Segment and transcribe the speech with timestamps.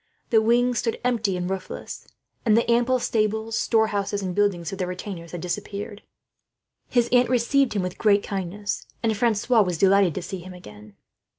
[0.31, 2.07] The wings stood empty and roofless,
[2.43, 6.01] and the ample stables, storehouses, and buildings for the retainers had disappeared.
[6.89, 10.95] His aunt received him with great kindness, and Francois was delighted to see him again.